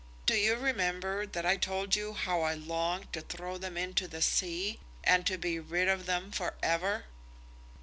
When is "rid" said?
5.59-5.87